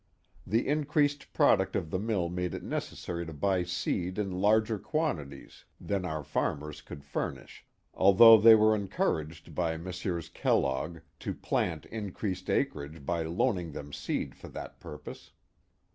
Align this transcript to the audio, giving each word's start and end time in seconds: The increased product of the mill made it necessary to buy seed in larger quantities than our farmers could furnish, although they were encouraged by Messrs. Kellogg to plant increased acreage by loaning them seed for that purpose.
The 0.47 0.67
increased 0.67 1.31
product 1.31 1.75
of 1.75 1.91
the 1.91 1.99
mill 1.99 2.27
made 2.27 2.55
it 2.55 2.63
necessary 2.63 3.23
to 3.27 3.33
buy 3.33 3.61
seed 3.61 4.17
in 4.17 4.31
larger 4.31 4.79
quantities 4.79 5.65
than 5.79 6.05
our 6.05 6.23
farmers 6.23 6.81
could 6.81 7.03
furnish, 7.03 7.63
although 7.93 8.39
they 8.39 8.55
were 8.55 8.73
encouraged 8.73 9.53
by 9.53 9.77
Messrs. 9.77 10.27
Kellogg 10.29 11.01
to 11.19 11.35
plant 11.35 11.85
increased 11.85 12.49
acreage 12.49 13.05
by 13.05 13.21
loaning 13.21 13.73
them 13.73 13.93
seed 13.93 14.33
for 14.33 14.47
that 14.47 14.79
purpose. 14.79 15.33